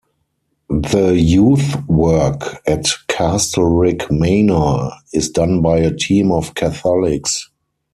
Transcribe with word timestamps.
The 0.89 1.11
youth 1.15 1.85
work 1.87 2.59
at 2.67 2.87
Castlerigg 3.07 4.09
Manor 4.09 4.89
is 5.13 5.29
done 5.29 5.61
by 5.61 5.77
a 5.77 5.93
team 5.93 6.31
of 6.31 6.55
Catholics. 6.55 7.51